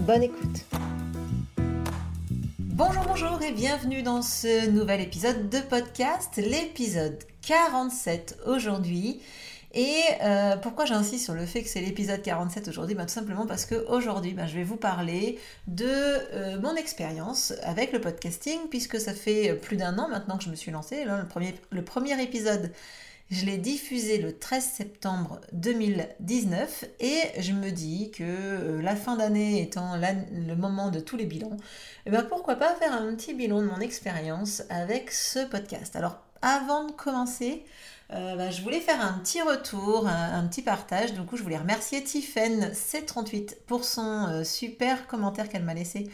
[0.00, 0.64] Bonne écoute.
[2.58, 9.22] Bonjour, bonjour et bienvenue dans ce nouvel épisode de podcast, l'épisode 47 aujourd'hui.
[9.72, 12.94] Et euh, pourquoi j'insiste sur le fait que c'est l'épisode 47 aujourd'hui?
[12.94, 17.92] Bah, Tout simplement parce qu'aujourd'hui, bah, je vais vous parler de euh, mon expérience avec
[17.92, 21.04] le podcasting, puisque ça fait plus d'un an maintenant que je me suis lancée.
[21.28, 22.72] premier, le premier épisode,
[23.30, 29.16] je l'ai diffusé le 13 septembre 2019 et je me dis que euh, la fin
[29.16, 31.56] d'année étant le moment de tous les bilans,
[32.06, 35.96] eh ben pourquoi pas faire un petit bilan de mon expérience avec ce podcast.
[35.96, 37.64] Alors avant de commencer,
[38.12, 41.14] euh, bah, je voulais faire un petit retour, un, petit partage.
[41.14, 46.10] Du coup, je voulais remercier Tiffen C38 pour son euh, super commentaire qu'elle m'a laissé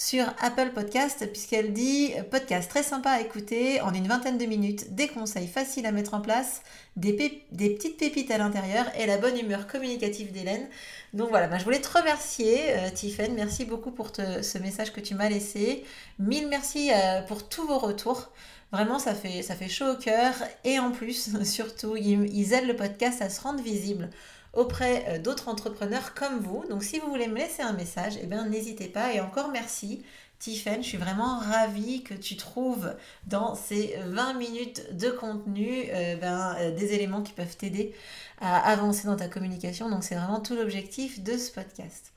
[0.00, 4.94] sur Apple Podcast, puisqu'elle dit podcast très sympa à écouter en une vingtaine de minutes,
[4.94, 6.62] des conseils faciles à mettre en place,
[6.96, 10.66] des, petites pépites à l'intérieur et la bonne humeur communicative d'Hélène.
[11.12, 15.14] Donc voilà, bah, je voulais te remercier, euh, Merci beaucoup pour ce message que tu
[15.14, 15.84] m'as laissé.
[16.18, 16.90] Mille merci
[17.28, 18.30] pour tous vos retours.
[18.72, 20.32] Vraiment, ça fait, ça fait chaud au cœur.
[20.64, 24.08] Et en plus, surtout, ils, aident le podcast à se rendre visible
[24.52, 26.64] auprès euh, d'autres entrepreneurs comme vous.
[26.68, 29.12] Donc si vous voulez me laisser un message, eh bien n'hésitez pas.
[29.12, 30.02] Et encore merci.
[30.38, 32.94] Tiffen, je suis vraiment ravie que tu trouves
[33.26, 37.94] dans ces 20 minutes de contenu euh, ben, euh, des éléments qui peuvent t'aider
[38.40, 39.90] à avancer dans ta communication.
[39.90, 42.14] Donc c'est vraiment tout l'objectif de ce podcast.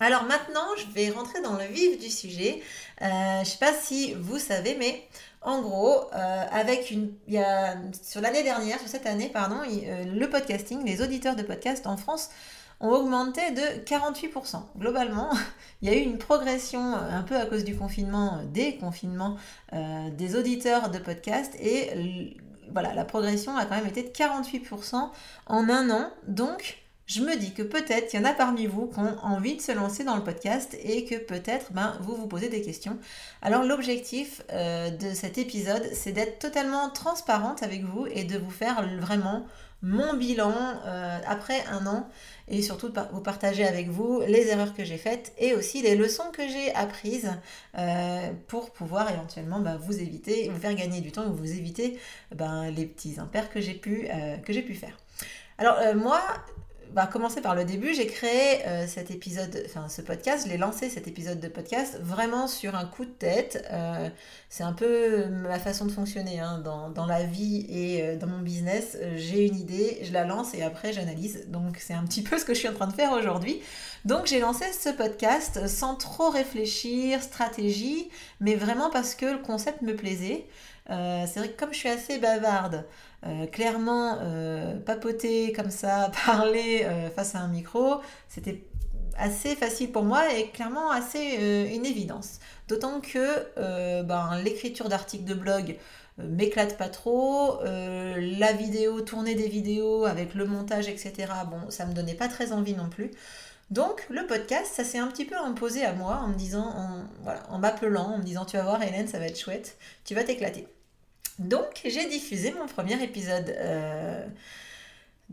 [0.00, 2.62] Alors maintenant, je vais rentrer dans le vif du sujet.
[3.00, 5.08] je ne sais pas si vous savez, mais
[5.44, 9.56] en gros, euh, avec une, il y a, sur l'année dernière, sur cette année, pardon,
[9.66, 12.30] euh, le podcasting, les auditeurs de podcast en France
[12.80, 14.62] ont augmenté de 48%.
[14.78, 15.28] Globalement,
[15.82, 19.36] il y a eu une progression euh, un peu à cause du confinement, des confinements
[19.72, 22.36] des auditeurs de podcast et
[22.72, 25.10] voilà, la progression a quand même été de 48%
[25.46, 26.10] en un an.
[26.26, 29.56] Donc, je me dis que peut-être il y en a parmi vous qui ont envie
[29.56, 32.98] de se lancer dans le podcast et que peut-être ben, vous vous posez des questions.
[33.42, 38.50] Alors l'objectif euh, de cet épisode, c'est d'être totalement transparente avec vous et de vous
[38.50, 39.44] faire vraiment
[39.82, 40.54] mon bilan
[40.86, 42.08] euh, après un an
[42.48, 45.96] et surtout de vous partager avec vous les erreurs que j'ai faites et aussi les
[45.96, 47.32] leçons que j'ai apprises
[47.76, 51.98] euh, pour pouvoir éventuellement ben, vous éviter, vous faire gagner du temps ou vous éviter
[52.34, 54.08] ben, les petits impairs que j'ai pu,
[54.42, 54.96] que j'ai pu faire.
[55.58, 56.20] Alors moi,
[56.94, 57.92] va commencer par le début.
[57.92, 61.98] J'ai créé euh, cet épisode, enfin ce podcast, je l'ai lancé cet épisode de podcast
[62.00, 63.66] vraiment sur un coup de tête.
[63.72, 64.08] Euh,
[64.48, 68.38] c'est un peu ma façon de fonctionner hein, dans, la vie et euh, dans mon
[68.38, 68.96] business.
[69.16, 71.48] j'ai une idée, je la lance et après j'analyse.
[71.48, 73.60] Donc c'est un petit peu ce que je suis en train de faire aujourd'hui.
[74.04, 79.82] Donc j'ai lancé ce podcast sans trop réfléchir, stratégie, mais vraiment parce que le concept
[79.82, 80.46] me plaisait.
[80.88, 82.84] C'est vrai que comme je suis assez bavarde,
[83.26, 88.64] euh, clairement, euh, papoter comme ça, parler euh, face à un micro, c'était
[89.16, 92.40] assez facile pour moi et clairement assez une évidence.
[92.66, 95.76] D'autant que ben, l'écriture d'articles de blog
[96.18, 101.12] m'éclate pas trop, la vidéo, tourner des vidéos avec le montage, etc.
[101.48, 103.12] Bon, ça me donnait pas très envie non plus.
[103.70, 106.74] Donc le podcast, ça s'est un petit peu imposé à moi en me disant,
[107.48, 110.24] en m'appelant, en me disant tu vas voir Hélène, ça va être chouette, tu vas
[110.24, 110.68] t'éclater.
[111.38, 114.24] Donc, j'ai diffusé mon premier épisode euh,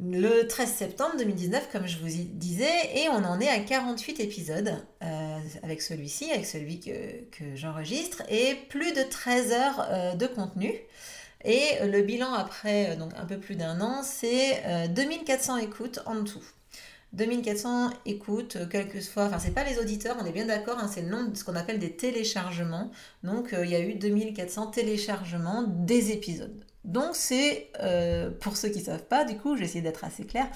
[0.01, 4.75] le 13 septembre 2019, comme je vous disais, et on en est à 48 épisodes
[5.03, 10.73] euh, avec celui-ci, avec celui que, j'enregistre, et plus de 13 heures euh, de contenu.
[11.43, 16.43] Et le bilan après donc un peu plus d'un an, c'est 2400 écoutes en tout.
[17.13, 21.01] 2400 écoutes, euh, quelquefois, enfin c'est pas les auditeurs, on est bien d'accord, hein, c'est
[21.01, 22.89] le nombre de ce qu'on appelle des téléchargements.
[23.23, 26.63] Donc euh, il y a eu 2400 téléchargements des épisodes.
[26.85, 30.25] Donc c'est, euh, pour ceux qui savent pas, du coup, je vais essayer d'être assez
[30.25, 30.47] clair,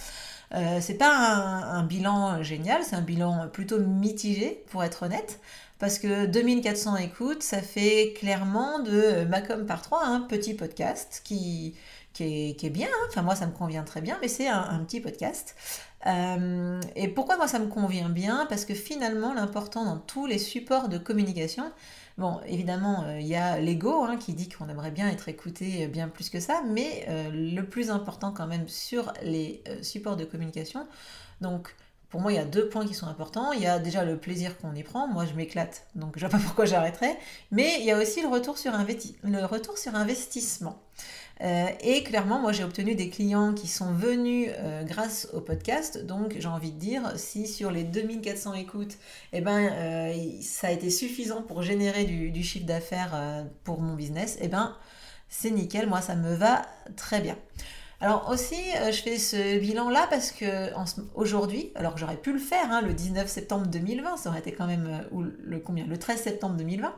[0.79, 5.41] c'est pas un, bilan génial, c'est un bilan plutôt mitigé, pour être honnête.
[5.79, 11.75] Parce que 2400 écoutes, ça fait clairement de Macom par 3 un petit podcast qui,
[12.15, 12.87] qui, est, bien.
[12.87, 13.05] Hein.
[13.09, 15.55] Enfin, moi, ça me convient très bien, mais c'est un, petit podcast.
[16.07, 18.45] Euh, et pourquoi moi ça me convient bien?
[18.47, 21.71] Parce que finalement, l'important dans tous les supports de communication,
[22.17, 25.87] bon, évidemment, euh, il y a l'ego hein, qui dit qu'on aimerait bien être écouté
[25.87, 30.25] bien plus que ça, mais euh, le plus important quand même sur les supports de
[30.25, 30.87] communication,
[31.41, 31.75] donc
[32.15, 33.51] pour moi, il y a deux points qui sont importants.
[33.51, 35.05] Il y a déjà le plaisir qu'on y prend.
[35.05, 37.17] Moi, je m'éclate, donc je vois pas pourquoi j'arrêterais.
[37.51, 40.81] Mais il y a aussi le retour sur, le investissement.
[41.41, 46.05] Euh, et clairement, moi, j'ai obtenu des clients qui sont venus euh, grâce au podcast.
[46.05, 48.95] Donc, j'ai envie de dire, si sur les 2400 écoutes,
[49.33, 53.93] eh ben, euh, ça a été suffisant pour générer du, du chiffre d'affaires pour mon
[53.95, 54.73] business, eh ben,
[55.27, 55.89] c'est nickel.
[55.89, 56.61] Moi, ça me va
[56.95, 57.35] très bien.
[58.05, 60.69] Alors aussi, euh, je fais ce bilan-là parce que
[61.15, 64.67] aujourd'hui, alors j'aurais pu le faire hein, le 19 septembre 2020, ça aurait été quand
[64.67, 66.93] même, euh, le combien Le 13 septembre 2020,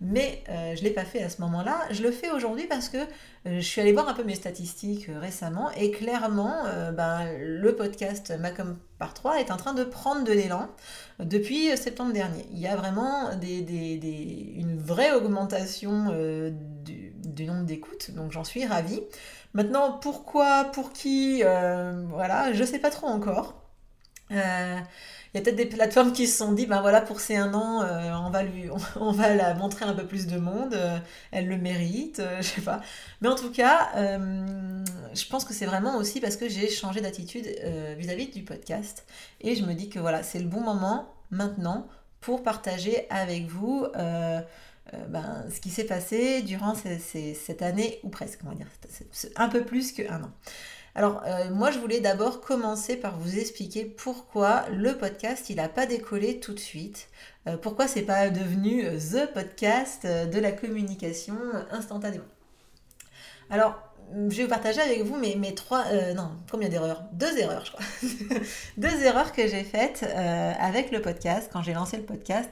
[0.00, 1.80] mais euh, je l'ai pas fait à ce moment-là.
[1.90, 2.98] Je le fais aujourd'hui parce que
[3.44, 6.62] je suis allée voir un peu mes statistiques récemment et clairement,
[6.96, 10.68] ben, le podcast Macom par 3 est en train de prendre de l'élan
[11.18, 12.46] depuis septembre dernier.
[12.52, 16.12] Il y a vraiment une vraie augmentation
[16.84, 19.00] du, du nombre d'écoutes, donc j'en suis ravie.
[19.54, 23.54] Maintenant, pourquoi, pour qui, euh, voilà, je sais pas trop encore.
[24.30, 24.78] Euh,
[25.34, 27.52] il y a peut-être des plateformes qui se sont dit, ben voilà, pour ces un
[27.52, 30.74] an, euh, on, va lui, on, va la montrer un peu plus de monde,
[31.32, 32.80] elle le mérite, je sais pas.
[33.20, 37.46] Mais en tout cas, je pense que c'est vraiment aussi parce que j'ai changé d'attitude
[37.98, 39.04] vis-à-vis du podcast.
[39.42, 41.86] Et je me dis que voilà, c'est le bon moment maintenant
[42.20, 43.86] pour partager avec vous
[44.94, 48.66] euh, ben, ce qui s'est passé durant cette année, ou presque, on va dire,
[49.36, 50.30] un peu plus qu'un an.
[50.94, 55.68] Alors, euh, moi, je voulais d'abord commencer par vous expliquer pourquoi le podcast, il n'a
[55.68, 57.08] pas décollé tout de suite.
[57.48, 61.36] Euh, pourquoi c'est pas devenu the podcast de la communication
[61.70, 62.24] instantanément.
[63.50, 63.92] Alors,
[64.28, 67.04] je vais vous partager avec vous mes, trois, euh, non, combien d'erreurs?
[67.12, 67.84] Deux erreurs, je crois.
[68.76, 72.50] Deux erreurs que j'ai faites euh, avec le podcast, quand j'ai lancé le podcast.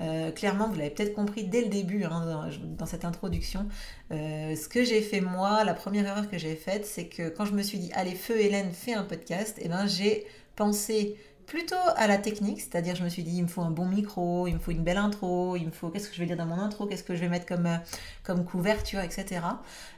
[0.00, 3.66] Euh, clairement, vous l'avez peut-être compris dès le début, hein, dans, cette introduction.
[4.10, 7.52] ce que j'ai fait moi, la première erreur que j'ai faite, c'est que quand je
[7.52, 10.26] me suis dit, allez, feu Hélène, fais un podcast, et eh ben j'ai
[10.56, 11.16] pensé
[11.50, 14.46] plutôt à la technique, c'est-à-dire je me suis dit il me faut un bon micro,
[14.46, 16.46] il me faut une belle intro, il me faut qu'est-ce que je vais dire dans
[16.46, 19.40] mon intro, qu'est-ce que je vais mettre comme, euh, couverture, etc.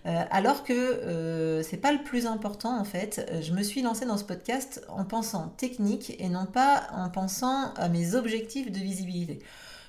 [0.06, 3.30] Euh, alors que euh, c'est pas le plus important en fait.
[3.42, 7.74] Je me suis lancée dans ce podcast en pensant technique et non pas en pensant
[7.74, 9.40] à mes objectifs de visibilité.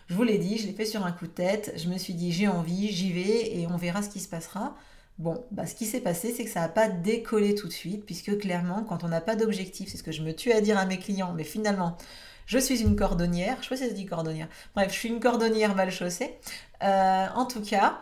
[0.07, 2.13] Je vous l'ai dit, je l'ai fait sur un coup de tête, je me suis
[2.13, 4.75] dit j'ai envie, j'y vais et on verra ce qui se passera.
[5.19, 8.05] Bon, bah, ce qui s'est passé, c'est que ça n'a pas décollé tout de suite,
[8.05, 10.77] puisque clairement, quand on n'a pas d'objectif, c'est ce que je me tue à dire
[10.77, 11.97] à mes clients, mais finalement,
[12.45, 16.35] je suis une cordonnière, je sais si cordonnière, bref, je suis une cordonnière mal chaussée.
[16.83, 18.01] Euh, en tout cas,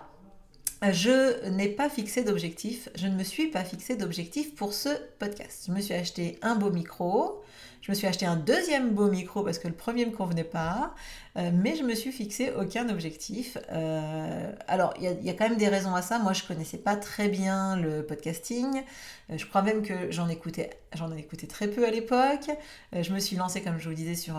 [0.82, 5.66] je n'ai pas fixé d'objectif, je ne me suis pas fixé d'objectif pour ce podcast.
[5.68, 7.44] Je me suis acheté un beau micro,
[7.82, 10.94] je me suis acheté un deuxième beau micro parce que le premier me convenait pas,
[11.38, 13.58] euh, mais je me suis fixé aucun objectif.
[13.72, 16.20] Euh, alors, il y, a quand même des raisons à ça.
[16.20, 18.84] Moi, je connaissais pas très bien le podcasting.
[19.32, 21.10] Euh, je crois même que j'en écoutais, j'en
[21.50, 22.52] très peu à l'époque.
[22.94, 24.36] je me suis lancée, comme je vous disais, sur,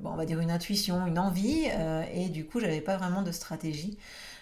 [0.00, 1.68] bon, on va dire une intuition, une envie,
[2.12, 3.98] et du coup, j'avais pas vraiment de stratégie.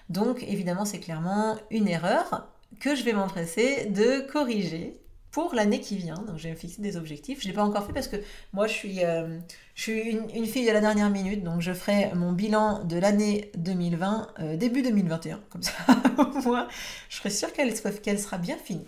[0.08, 2.48] Donc, évidemment, c'est clairement une erreur
[2.80, 5.00] que je vais m'empresser de corriger
[5.30, 6.14] pour l'année qui vient.
[6.14, 7.40] Donc, me fixer des objectifs.
[7.40, 8.16] Je ne l'ai pas encore fait parce que
[8.52, 9.38] moi, je suis, euh,
[9.74, 11.42] je suis une, fille de la dernière minute.
[11.42, 15.40] Donc, je ferai mon bilan de l'année 2020, euh, début 2021.
[15.50, 15.72] Comme ça,
[16.18, 16.68] au moins,
[17.08, 18.86] je serai sûre qu'elle sera bien finie.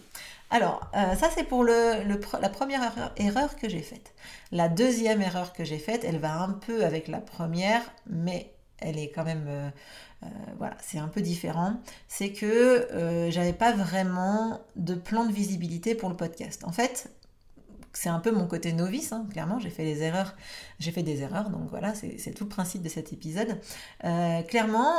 [0.50, 2.02] Alors, euh, ça, c'est pour le,
[2.40, 4.12] la première erreur que j'ai faite.
[4.50, 8.98] La deuxième erreur que j'ai faite, elle va un peu avec la première, mais elle
[8.98, 9.72] est quand même
[10.22, 10.26] euh,
[10.58, 11.74] voilà, c'est un peu différent.
[12.08, 16.62] C'est que euh, j'avais pas vraiment de plan de visibilité pour le podcast.
[16.64, 17.10] En fait,
[17.92, 22.32] c'est un peu mon côté novice, hein, clairement, j'ai fait des erreurs, donc voilà, c'est
[22.32, 23.58] tout le principe de cet épisode.
[24.04, 24.94] Euh, clairement,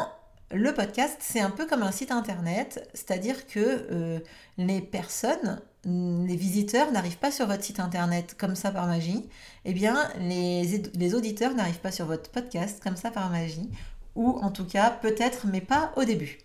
[0.51, 4.21] le podcast, c'est un peu comme un site internet, c'est-à-dire que
[4.59, 9.27] les personnes, les visiteurs n'arrivent pas sur votre site internet comme ça par magie,
[9.65, 13.71] eh bien, les auditeurs n'arrivent pas sur votre podcast comme ça par magie
[14.15, 16.39] ou en tout cas peut-être, mais pas au début.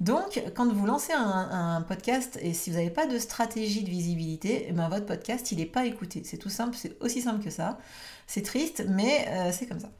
[0.00, 4.66] Donc, quand vous lancez un, podcast et si vous n'avez pas de stratégie de visibilité,
[4.68, 6.22] eh ben, votre podcast, il n'est pas écouté.
[6.24, 7.78] C'est tout simple, c'est aussi simple que ça.
[8.26, 9.90] C'est triste, mais euh, c'est comme ça.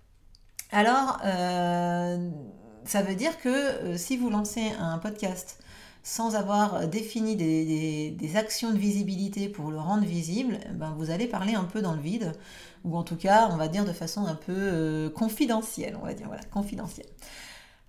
[0.70, 2.30] Alors, euh,
[2.84, 5.58] ça veut dire que euh, si vous lancez un podcast
[6.06, 11.26] sans avoir défini des, actions de visibilité pour le rendre visible, eh ben, vous allez
[11.26, 12.32] parler un peu dans le vide
[12.84, 16.14] ou en tout cas, on va dire de façon un peu euh, confidentielle, on va
[16.14, 17.08] dire, voilà, confidentielle.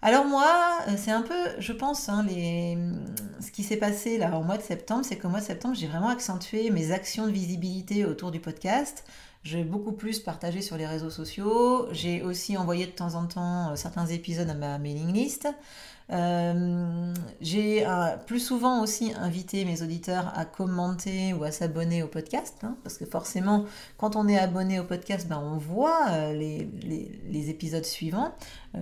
[0.02, 0.52] Alors moi,
[0.88, 4.64] euh, c'est un peu, je pense, hein, ce qui s'est passé là au mois de
[4.64, 8.40] septembre, c'est qu'au mois de septembre, j'ai vraiment accentué mes actions de visibilité autour du
[8.40, 9.04] podcast.
[9.44, 11.88] J'ai beaucoup plus partagé sur les réseaux sociaux.
[11.92, 15.48] J'ai aussi envoyé de temps en temps euh, certains épisodes à ma mailing list.
[16.10, 17.86] Euh, j'ai
[18.28, 22.98] plus souvent aussi invité mes auditeurs à commenter ou à s'abonner au podcast, hein, parce
[22.98, 23.66] que forcément,
[23.98, 26.70] quand on est abonné au podcast, ben, on voit les,
[27.30, 28.34] les, épisodes suivants.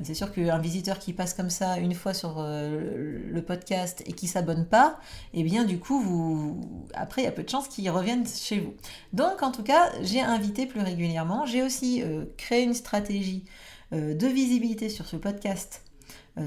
[0.03, 4.27] c'est sûr qu'un visiteur qui passe comme ça une fois sur le podcast et qui
[4.27, 5.00] s'abonne pas,
[5.34, 6.62] et eh bien du coup, vous,
[6.94, 8.74] après, il y a peu de chances qu'ils reviennent chez vous.
[9.13, 11.46] Donc, en tout cas, j'ai invité plus régulièrement.
[11.46, 12.03] J'ai aussi
[12.38, 13.46] créé une stratégie
[13.91, 15.95] de visibilité sur ce podcast euh,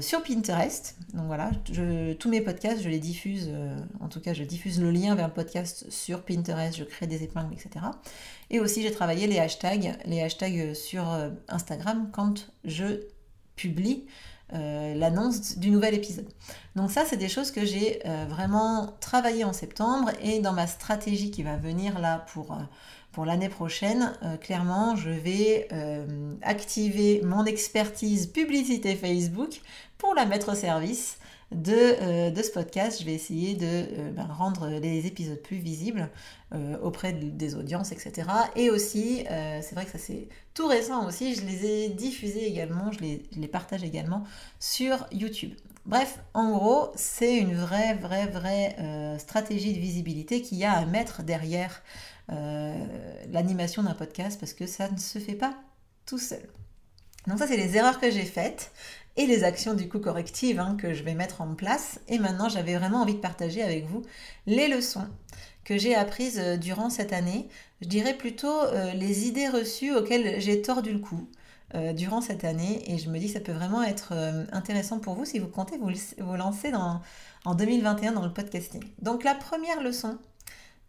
[0.01, 0.95] sur Pinterest.
[1.13, 1.51] Donc voilà,
[2.19, 5.27] tous mes podcasts, je les diffuse, euh, en tout cas je diffuse le lien vers
[5.27, 7.85] le podcast sur Pinterest, je crée des épingles, etc.
[8.51, 13.01] Et aussi j'ai travaillé les hashtags, les hashtags sur euh, Instagram quand je
[13.55, 14.05] publie
[14.51, 16.27] l'annonce du nouvel épisode.
[16.75, 21.29] Donc ça, c'est des choses que j'ai vraiment travaillé en septembre et dans ma stratégie
[21.29, 22.57] qui va venir là pour
[23.25, 29.61] l'année prochaine, euh, clairement, je vais euh, activer mon expertise publicité Facebook
[29.97, 31.17] pour la mettre au service
[31.51, 32.99] de, euh, ce podcast.
[32.99, 36.09] Je vais essayer de ben, rendre les épisodes plus visibles
[36.81, 38.27] auprès des audiences, etc.
[38.55, 42.91] Et aussi, c'est vrai que ça c'est tout récent aussi, je les ai diffusés également,
[42.91, 44.23] je les, je les partage également
[44.59, 45.53] sur YouTube.
[45.85, 48.75] Bref, en gros, c'est une vraie, vraie, vraie
[49.19, 51.83] stratégie de visibilité qu'il y a à mettre derrière
[52.31, 52.85] euh,
[53.31, 55.55] l'animation d'un podcast parce que ça ne se fait pas
[56.05, 56.41] tout seul.
[57.27, 58.71] Donc ça, c'est les erreurs que j'ai faites
[59.17, 61.99] et les actions du coup correctives hein, que je vais mettre en place.
[62.07, 64.03] Et maintenant, j'avais vraiment envie de partager avec vous
[64.45, 65.07] les leçons
[65.63, 67.49] que j'ai apprises euh, durant cette année.
[67.81, 71.27] Je dirais plutôt euh, les idées reçues auxquelles j'ai tordu le cou.
[71.93, 74.11] durant cette année et je me dis ça peut vraiment être
[74.51, 76.99] intéressant pour vous si vous comptez vous, vous lancer dans,
[77.45, 78.83] en 2021 dans le podcasting.
[79.03, 80.17] Donc la première leçon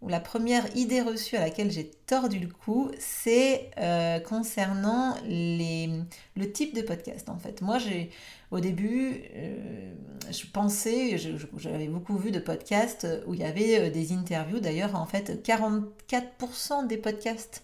[0.02, 5.90] ou la première idée reçue à laquelle j'ai tordu le cou, c'est euh, concernant les,
[6.36, 7.60] le type de podcast en fait.
[7.60, 8.10] Moi, j'ai
[8.50, 9.92] au début, euh,
[10.30, 11.18] je pensais,
[11.58, 14.60] j'avais beaucoup vu de podcasts où il y avait euh, des interviews.
[14.60, 17.62] D'ailleurs, en fait, 44% des podcasts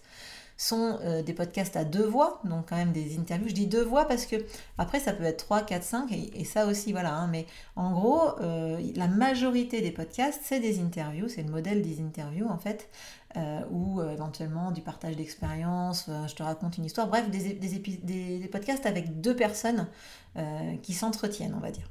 [0.57, 3.47] sont euh, des podcasts à deux voix, donc quand même des interviews.
[3.47, 4.35] Je dis deux voix parce que
[4.77, 7.13] après ça peut être 3, 4, 5 et, ça aussi voilà.
[7.13, 7.27] Hein.
[7.27, 7.45] mais
[7.75, 12.47] en gros, euh, la majorité des podcasts c'est des interviews, c'est le modèle des interviews
[12.47, 12.89] en fait,
[13.37, 18.85] euh, ou éventuellement du partage d'expérience, je te raconte une histoire, bref des, des podcasts
[18.85, 19.87] avec deux personnes
[20.81, 21.87] qui s'entretiennent on va dire.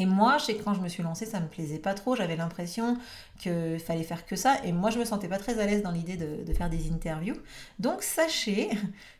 [0.00, 2.16] Et moi, je sais que quand je me suis lancée, ça me plaisait pas trop.
[2.16, 2.96] J'avais l'impression
[3.38, 4.56] qu'il fallait faire que ça.
[4.64, 7.36] Et moi, je me sentais pas très à l'aise dans l'idée de, faire des interviews.
[7.78, 8.70] Donc, sachez,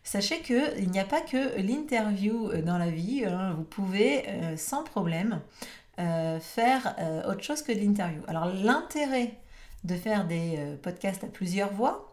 [0.04, 3.26] sachez qu'il n'y a pas que l'interview euh, dans la vie.
[3.26, 3.52] Hein.
[3.58, 5.42] Vous pouvez euh, sans problème
[5.98, 6.96] euh, faire
[7.28, 8.22] autre chose que de l'interview.
[8.26, 9.34] Alors, l'intérêt
[9.84, 12.09] de faire des podcasts à plusieurs voix,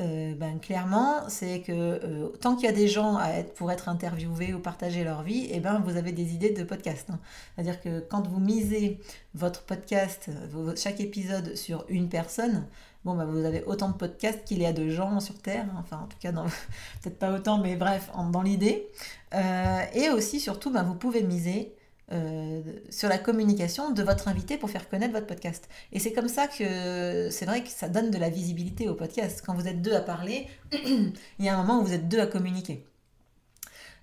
[0.00, 3.18] euh, ben, clairement, c'est que euh, tant qu'il y a des gens
[3.54, 7.08] pour être interviewés ou partager leur vie, eh ben, vous avez des idées de podcast.
[7.10, 7.18] Hein.
[7.54, 9.00] C'est-à-dire que quand vous misez
[9.34, 10.30] votre podcast,
[10.76, 12.66] chaque épisode sur une personne,
[13.06, 15.64] bon, ben, vous avez autant de podcasts qu'il y a de gens sur Terre.
[15.70, 15.78] Hein.
[15.80, 16.32] Enfin, en tout cas,
[17.02, 18.88] peut-être pas autant, mais bref, dans l'idée.
[19.34, 21.72] Euh, et aussi, surtout, ben, vous pouvez miser
[22.12, 25.68] euh, sur la communication de votre invité pour faire connaître votre podcast.
[25.92, 29.42] Et c'est comme ça que c'est vrai que ça donne de la visibilité au podcast.
[29.44, 32.20] Quand vous êtes deux à parler, il y a un moment où vous êtes deux
[32.20, 32.84] à communiquer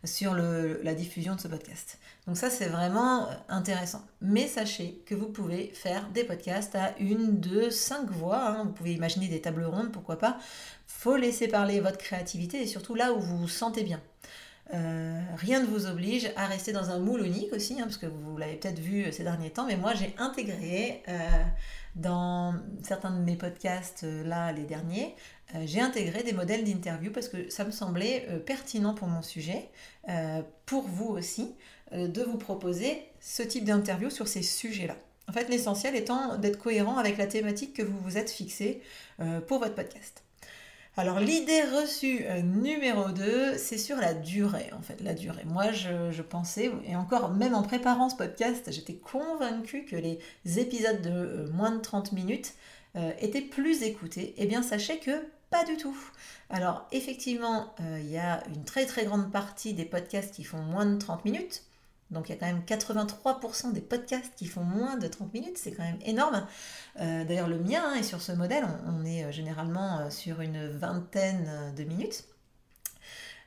[0.06, 1.98] sur la diffusion de ce podcast.
[2.28, 4.04] Donc ça, c'est vraiment intéressant.
[4.22, 8.50] Mais sachez que vous pouvez faire des podcasts à une, deux, cinq voix.
[8.50, 8.64] Hein.
[8.66, 10.38] Vous pouvez imaginer des tables rondes, pourquoi pas.
[10.88, 14.02] Faut laisser parler votre créativité et surtout là où vous vous sentez bien.
[14.74, 18.08] Euh, rien ne vous oblige à rester dans un moule unique aussi, hein, parce que
[18.08, 21.20] vous l'avez peut-être vu ces derniers temps, mais moi j'ai intégré euh,
[21.96, 25.16] dans certains de mes podcasts, euh, là les derniers,
[25.66, 29.70] j'ai intégré des modèles d'interview parce que ça me semblait pertinent pour mon sujet,
[30.66, 31.54] pour vous aussi,
[31.92, 34.96] de vous proposer ce type d'interview sur ces sujets-là.
[35.30, 38.82] En fait, l'essentiel étant d'être cohérent avec la thématique que vous vous êtes fixée
[39.46, 40.23] pour votre podcast.
[40.96, 45.44] Alors l'idée reçue euh, numéro 2, c'est sur la durée, en fait, la durée.
[45.44, 50.20] Moi, je, pensais, et encore, même en préparant ce podcast, j'étais convaincue que les
[50.60, 52.54] épisodes de euh, moins de 30 minutes
[52.96, 54.36] euh, étaient plus écoutés.
[54.38, 55.12] Eh bien, sachez que
[55.50, 55.98] pas du tout.
[56.52, 60.86] Alors effectivement, il y a une très très grande partie des podcasts qui font moins
[60.86, 61.64] de 30 minutes.
[62.12, 65.58] Donc il y a quand même 83% des podcasts qui font moins de 30 minutes,
[65.58, 66.46] c'est quand même énorme.
[67.00, 70.42] Euh, d'ailleurs le mien hein, est sur ce modèle, on, est euh, généralement euh, sur
[70.42, 72.26] une vingtaine de minutes.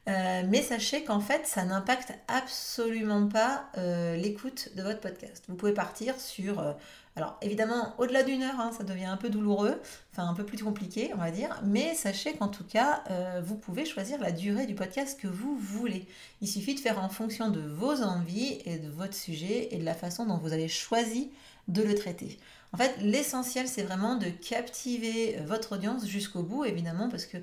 [0.09, 3.69] Mais sachez qu'en fait, ça n'impacte absolument pas
[4.15, 5.43] l'écoute de votre podcast.
[5.49, 6.77] Vous pouvez partir sur...
[7.17, 9.81] Euh, alors évidemment, au-delà d'une heure, hein, ça devient un peu douloureux,
[10.13, 13.03] enfin un peu plus compliqué, on va dire, mais sachez qu'en tout cas,
[13.43, 16.07] vous pouvez choisir la durée du podcast que vous voulez.
[16.41, 19.85] Il suffit de faire en fonction de vos envies et de votre sujet et de
[19.85, 21.31] la façon dont vous avez choisi
[21.69, 22.39] de le traiter.
[22.73, 27.39] En fait, l'essentiel, c'est vraiment de captiver votre audience jusqu'au bout, évidemment, parce que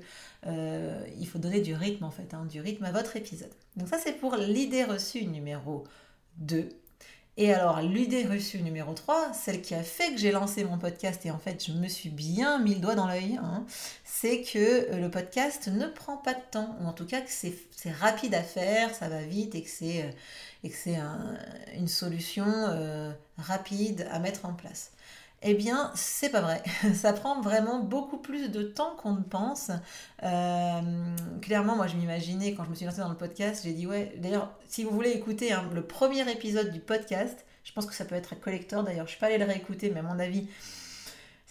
[0.46, 3.50] euh, il faut donner du rythme en fait, hein, du rythme à votre épisode.
[3.76, 5.84] Donc ça c'est pour l'idée reçue numéro
[6.38, 6.68] 2.
[7.36, 11.26] Et alors l'idée reçue numéro 3, celle qui a fait que j'ai lancé mon podcast
[11.26, 13.66] et en fait je me suis bien mis le doigt dans l'œil, hein,
[14.04, 14.58] c'est que
[14.92, 17.56] euh, le podcast ne prend pas de temps, ou en tout cas que c'est
[17.98, 20.04] rapide à faire, ça va vite et que c'est
[21.00, 21.34] euh,
[21.76, 22.46] une solution
[23.36, 24.92] rapide à mettre en place.
[25.46, 26.62] Eh bien, c'est pas vrai.
[26.94, 29.70] Ça prend vraiment beaucoup plus de temps qu'on ne pense.
[30.22, 30.80] Euh,
[31.42, 34.14] clairement, moi, je m'imaginais quand je me suis lancée dans le podcast, j'ai dit ouais.
[34.16, 38.06] D'ailleurs, si vous voulez écouter hein, le premier épisode du podcast, je pense que ça
[38.06, 38.84] peut être collector.
[38.84, 40.48] D'ailleurs, je suis pas allée le réécouter, mais à mon avis,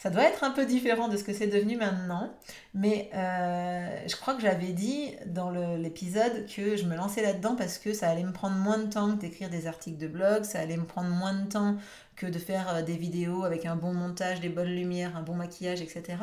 [0.03, 2.29] ça doit être un peu différent de ce que c'est devenu maintenant,
[2.73, 7.77] mais euh, je crois que j'avais dit dans l'épisode que je me lançais là-dedans parce
[7.77, 10.59] que ça allait me prendre moins de temps que d'écrire des articles de blog, ça
[10.59, 11.77] allait me prendre moins de temps
[12.17, 15.35] que de faire euh, des vidéos avec un bon montage, des bonnes lumières, un bon
[15.35, 16.17] maquillage, etc.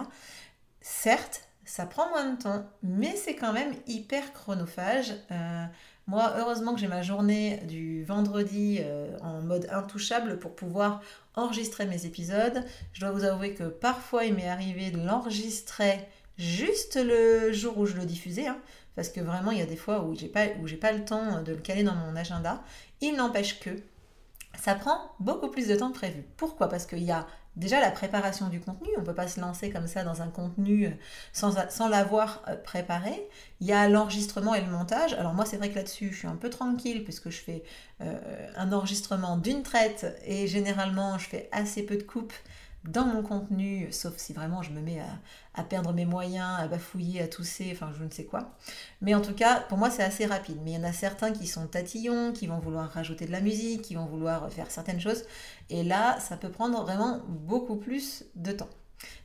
[0.82, 5.14] Certes, ça prend moins de temps, mais c'est quand même hyper chronophage.
[5.30, 5.64] Euh,
[6.06, 8.80] moi, heureusement que j'ai ma journée du vendredi
[9.22, 11.00] en mode intouchable pour pouvoir
[11.40, 12.64] enregistrer mes épisodes.
[12.92, 15.98] Je dois vous avouer que parfois il m'est arrivé de l'enregistrer
[16.38, 18.58] juste le jour où je le diffusais, hein,
[18.96, 21.04] parce que vraiment il y a des fois où j'ai pas, où j'ai pas le
[21.04, 22.62] temps de le caler dans mon agenda.
[23.00, 23.70] Il n'empêche que
[24.58, 26.24] ça prend beaucoup plus de temps que prévu.
[26.36, 26.68] Pourquoi?
[26.68, 27.26] Parce qu'il y a
[27.56, 30.28] déjà la préparation du contenu, on ne peut pas se lancer comme ça dans un
[30.28, 30.90] contenu euh,
[31.32, 33.28] sans, l'avoir euh, préparé.
[33.60, 35.14] Il y a l'enregistrement et le montage.
[35.14, 37.64] Alors moi c'est vrai que là-dessus je suis un peu tranquille puisque je fais
[38.00, 42.34] euh, un enregistrement d'une traite et généralement je fais assez peu de coupes
[42.84, 45.00] dans mon contenu, sauf si vraiment je me mets
[45.54, 48.56] à, perdre mes moyens, à bafouiller, à tousser, enfin je ne sais quoi.
[49.02, 50.58] Mais en tout cas, pour moi c'est assez rapide.
[50.64, 53.40] Mais il y en a certains qui sont tatillons, qui vont vouloir rajouter de la
[53.40, 55.24] musique, qui vont vouloir faire certaines choses.
[55.68, 58.70] Et là, ça peut prendre vraiment beaucoup plus de temps.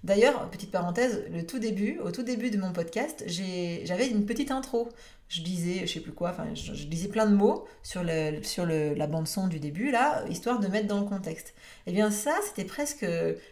[0.03, 4.51] D'ailleurs, petite parenthèse, le tout début, au tout début de mon podcast, j'avais une petite
[4.51, 4.89] intro
[5.27, 8.65] je disais, je sais plus quoi, enfin, je, disais plein de mots sur, le, sur
[8.65, 11.49] le, la bande-son du début, là, histoire de mettre dans le contexte.
[11.87, 13.05] Et eh bien ça, c'était presque,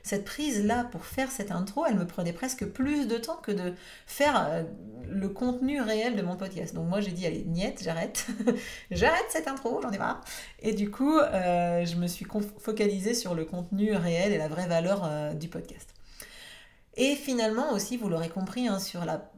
[0.03, 3.73] cette prise-là pour faire cette intro, elle me prenait presque plus de temps que de
[4.05, 4.63] faire euh,
[5.09, 6.75] le contenu réel de mon podcast.
[6.75, 8.27] Donc moi, j'ai dit, allez, niette, j'arrête,
[8.91, 10.21] j'arrête cette intro, j'en ai marre.
[10.61, 12.25] Et du coup, euh, je me suis
[12.59, 15.93] focalisée sur le contenu réel et la vraie valeur euh, du podcast.
[16.95, 19.31] Et finalement aussi, vous l'aurez compris, hein, sur la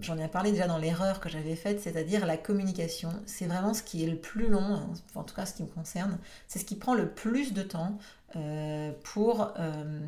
[0.00, 3.10] j'en ai parlé déjà dans l'erreur que j'avais faite, c'est-à-dire la communication.
[3.26, 5.68] C'est vraiment ce qui est le plus long, hein, en tout cas ce qui me
[5.68, 7.98] concerne, c'est ce qui prend le plus de temps
[8.36, 10.00] euh, pour, euh,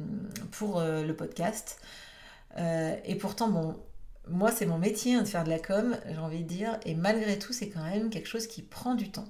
[0.52, 1.80] pour euh, le podcast.
[2.56, 3.76] et pourtant, bon,
[4.28, 6.94] moi c'est mon métier hein, de faire de la com, j'ai envie de dire, et
[6.94, 9.28] malgré tout, c'est quand même quelque chose qui prend du temps.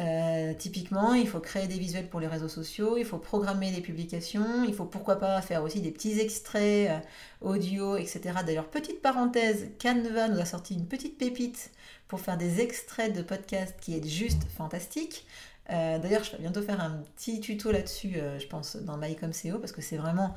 [0.00, 3.80] Euh, typiquement, il faut créer des visuels pour les réseaux sociaux, il faut programmer des
[3.80, 6.98] publications, il faut pourquoi pas faire aussi des petits extraits euh,
[7.40, 8.20] audio, etc.
[8.44, 11.70] D'ailleurs, petite parenthèse, Canva nous a sorti une petite pépite
[12.08, 15.26] pour faire des extraits de podcasts qui est juste fantastique.
[15.70, 19.72] Euh, d'ailleurs, je vais bientôt faire un petit tuto là-dessus, je pense, dans MyComCO, parce
[19.72, 20.34] que c'est vraiment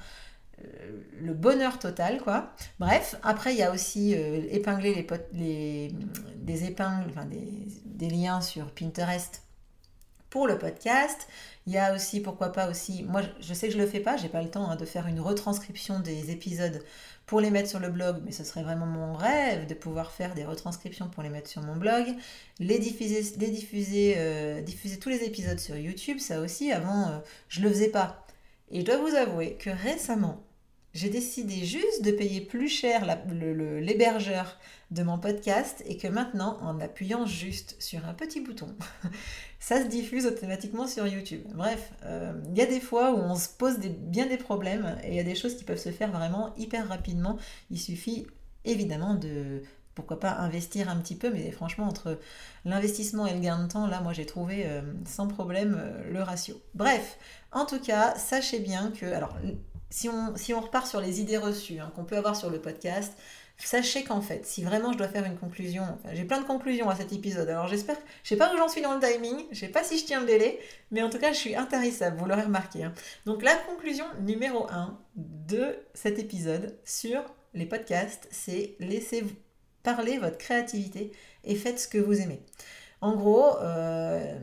[1.20, 2.54] le bonheur total, quoi.
[2.80, 5.93] Bref, après, il y a aussi épingler les,
[6.38, 9.43] des épingles, enfin des liens sur Pinterest
[10.45, 11.28] le podcast.
[11.65, 14.15] Il y a aussi, pourquoi pas aussi, moi je sais que je le fais pas,
[14.15, 16.84] j'ai pas le temps hein, de faire une retranscription des épisodes
[17.26, 20.34] pour les mettre sur le blog, mais ce serait vraiment mon rêve de pouvoir faire
[20.34, 22.06] des retranscriptions pour les mettre sur mon blog,
[22.60, 27.17] les diffuser, les diffuser, euh, diffuser tous les épisodes sur YouTube, ça aussi, avant euh,
[27.50, 28.26] je le faisais pas.
[28.71, 30.41] Et je dois vous avouer que récemment,
[30.98, 33.06] j'ai décidé juste de payer plus cher
[33.80, 34.58] l'hébergeur
[34.90, 38.76] de mon podcast et que maintenant, en appuyant juste sur un petit bouton,
[39.60, 41.44] ça se diffuse automatiquement sur YouTube.
[41.54, 45.10] Bref, euh, il y a des fois où on se pose bien des problèmes et
[45.10, 47.38] il y a des choses qui peuvent se faire vraiment hyper rapidement.
[47.70, 48.26] Il suffit
[48.66, 49.62] évidemment de
[49.94, 52.20] pourquoi pas investir un petit peu, mais franchement, entre
[52.66, 56.24] l'investissement et le gain de temps, là, moi, j'ai trouvé euh, sans problème euh, le
[56.24, 56.60] ratio.
[56.74, 57.20] Bref,
[57.52, 59.36] en tout cas, sachez bien que, alors,
[59.89, 62.60] si on, si on repart sur les idées reçues hein, qu'on peut avoir sur le
[62.60, 63.13] podcast,
[63.58, 66.95] sachez qu'en fait, si vraiment je dois faire une conclusion, j'ai plein de conclusions à
[66.95, 69.67] cet épisode, alors j'espère, je sais pas où j'en suis dans le timing, je sais
[69.69, 70.60] pas si je tiens le délai,
[70.91, 72.84] mais en tout cas, je suis intarissable, vous l'aurez remarqué.
[72.84, 72.93] Hein.
[73.26, 77.23] Donc la conclusion numéro 1 de cet épisode sur
[77.54, 79.36] les podcasts, c'est laissez-vous
[79.82, 81.12] parler votre créativité
[81.43, 82.41] et faites ce que vous aimez.
[83.02, 84.38] En gros, euh,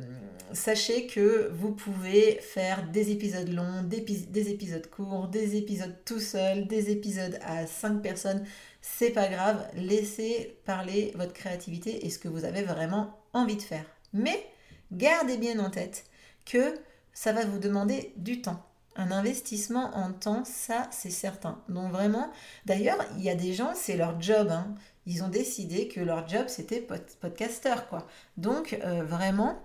[0.53, 6.67] sachez que vous pouvez faire des épisodes longs, des, épisodes courts, des épisodes tout seul,
[6.67, 8.45] des épisodes à 5 personnes.
[8.81, 13.63] C'est pas grave, laissez parler votre créativité et ce que vous avez vraiment envie de
[13.63, 13.87] faire.
[14.13, 14.47] Mais
[14.93, 16.05] gardez bien en tête
[16.45, 16.75] que
[17.13, 18.63] ça va vous demander du temps.
[18.97, 21.61] Un investissement en temps, ça c'est certain.
[21.69, 22.31] Donc vraiment,
[22.65, 24.49] d'ailleurs, il y a des gens, c'est leur job.
[24.51, 24.75] Hein.
[25.07, 26.87] Ils ont décidé que leur job c'était
[27.21, 28.07] podcaster quoi.
[28.37, 29.59] Donc euh, vraiment,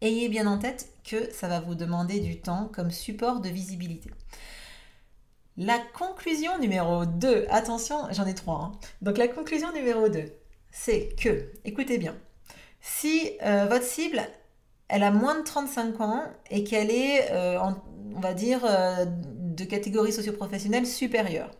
[0.00, 4.10] ayez bien en tête que ça va vous demander du temps comme support de visibilité.
[5.56, 8.72] La conclusion numéro 2, attention, j'en ai trois.
[8.72, 8.72] Hein.
[9.02, 10.24] Donc la conclusion numéro 2,
[10.70, 12.16] c'est que, écoutez bien,
[12.80, 14.22] si euh, votre cible,
[14.88, 17.58] elle a moins de 35 ans et qu'elle est, euh,
[18.14, 21.50] on va dire, euh, de catégorie socio-professionnelle supérieure,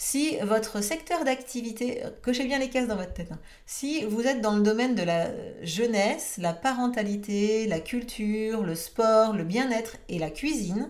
[0.00, 3.40] si votre secteur d'activité, cochez bien les cases dans votre tête, hein.
[3.66, 5.28] si vous êtes dans le domaine de la
[5.62, 10.88] jeunesse, la parentalité, la culture, le sport, le bien-être et la cuisine,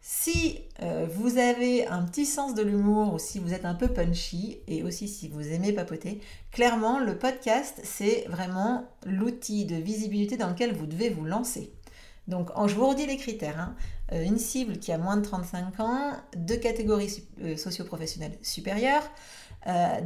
[0.00, 3.88] si euh, vous avez un petit sens de l'humour ou si vous êtes un peu
[3.88, 6.20] punchy et aussi si vous aimez papoter,
[6.50, 11.72] clairement le podcast c'est vraiment l'outil de visibilité dans lequel vous devez vous lancer.
[12.28, 13.60] Donc je vous redis les critères.
[13.60, 13.76] Hein.
[14.12, 19.02] Euh, une cible qui a moins de 35 ans, de catégorie euh, socio-professionnelle supérieure,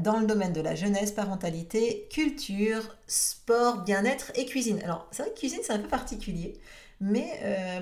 [0.05, 4.79] dans le domaine de la jeunesse, parentalité, culture, sport, bien-être et cuisine.
[4.85, 6.61] Alors c'est vrai que cuisine c'est un peu particulier,
[7.01, 7.29] mais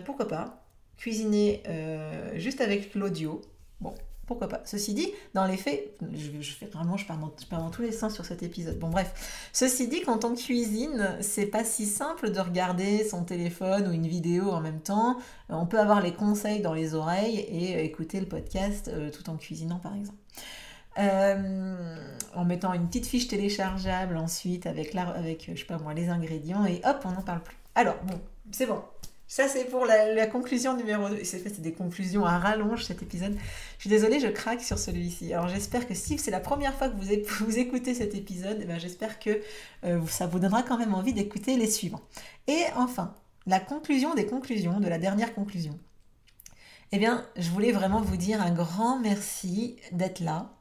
[0.06, 3.40] pourquoi pas cuisiner euh, juste avec l'audio.
[3.80, 3.94] Bon,
[4.26, 4.60] pourquoi pas?
[4.64, 8.42] Ceci dit, dans les faits, je, vraiment, je pars, dans, tous les sens sur cet
[8.42, 8.78] épisode.
[8.78, 9.48] Bon, bref.
[9.52, 14.06] Ceci dit, quand on cuisine, c'est pas si simple de regarder son téléphone ou une
[14.06, 15.16] vidéo en même temps.
[15.48, 19.36] On peut avoir les conseils dans les oreilles et écouter le podcast euh, tout en
[19.36, 20.18] cuisinant, par exemple.
[20.98, 21.96] Euh,
[22.34, 26.64] en mettant une petite fiche téléchargeable ensuite avec, avec je sais pas moi, les ingrédients
[26.64, 27.56] et hop, on n'en parle plus.
[27.74, 28.18] Alors, bon,
[28.50, 28.82] c'est bon,
[29.28, 31.24] ça, c'est pour la, conclusion numéro 2.
[31.24, 33.36] C'est des conclusions à rallonge cet épisode.
[33.76, 35.34] Je suis désolée, je craque sur celui-ci.
[35.34, 37.10] Alors, j'espère que si c'est la première fois que vous,
[37.44, 39.40] vous écoutez cet épisode, eh ben, j'espère que
[39.84, 42.02] euh, ça vous donnera quand même envie d'écouter les suivants.
[42.46, 43.14] Et enfin,
[43.46, 45.76] la conclusion des conclusions, de la dernière conclusion.
[46.92, 50.52] Eh bien, je voulais vraiment vous dire un grand merci d'être là.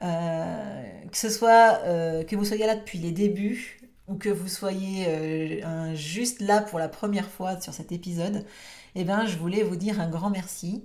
[0.00, 3.77] Euh, que ce soit euh, que vous soyez là depuis les débuts,
[4.08, 8.44] ou que vous soyez euh, juste là pour la première fois sur cet épisode,
[8.94, 10.84] eh ben, je voulais vous dire un grand merci.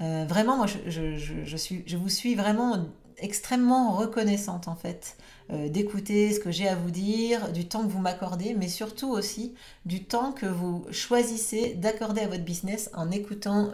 [0.00, 2.86] Euh, vraiment, moi, je, suis, je vous suis vraiment
[3.18, 5.16] extrêmement reconnaissante en fait
[5.50, 9.10] euh, d'écouter ce que j'ai à vous dire, du temps que vous m'accordez, mais surtout
[9.10, 9.54] aussi
[9.84, 13.70] du temps que vous choisissez d'accorder à votre business en écoutant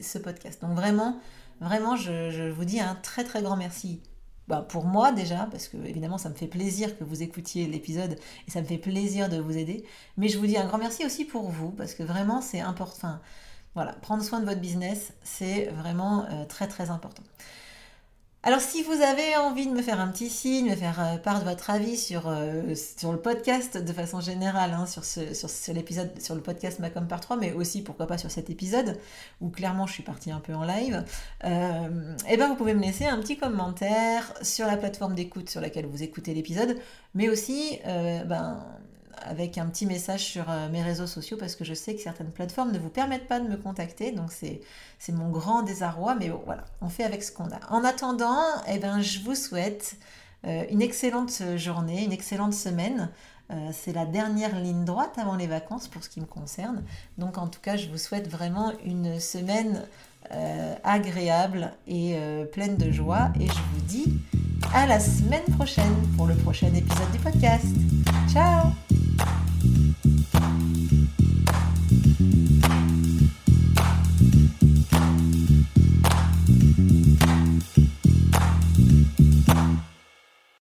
[0.00, 0.60] ce podcast.
[0.60, 1.18] Donc vraiment,
[1.60, 4.00] vraiment, je vous dis un très très grand merci
[4.48, 8.18] bah, pour moi déjà, parce que évidemment ça me fait plaisir que vous écoutiez l'épisode
[8.46, 9.84] et ça me fait plaisir de vous aider.
[10.16, 13.18] Mais je vous dis un grand merci aussi pour vous, parce que vraiment c'est important.
[13.74, 17.22] voilà, prendre soin de votre business, c'est vraiment euh, très très important.
[18.46, 21.40] Alors si vous avez envie de me faire un petit signe, me faire euh, part
[21.40, 25.72] de votre avis sur, euh, sur le podcast de façon générale, hein, sur, ce, sur,
[25.72, 28.98] l'épisode, sur le podcast Macom par 3, mais aussi pourquoi pas sur cet épisode,
[29.40, 31.06] où clairement je suis partie un peu en live,
[31.44, 35.48] euh, et eh ben vous pouvez me laisser un petit commentaire sur la plateforme d'écoute
[35.48, 36.76] sur laquelle vous écoutez l'épisode,
[37.14, 38.62] mais aussi ben,
[39.22, 42.30] avec un petit message sur euh, mes réseaux sociaux parce que je sais que certaines
[42.30, 44.12] plateformes ne vous permettent pas de me contacter.
[44.12, 44.60] Donc c'est,
[45.12, 46.14] mon grand désarroi.
[46.14, 47.60] Mais bon, voilà, on fait avec ce qu'on a.
[47.70, 49.96] En attendant, eh ben, je vous souhaite
[50.46, 53.10] euh, une excellente journée, une excellente semaine.
[53.50, 56.82] Euh, c'est la dernière ligne droite avant les vacances pour ce qui me concerne.
[57.18, 59.82] Donc en tout cas, je vous souhaite vraiment une semaine
[60.84, 62.16] agréable et
[62.50, 63.28] pleine de joie.
[63.38, 64.18] Et je vous dis
[64.72, 67.66] à la semaine prochaine pour le prochain épisode du podcast.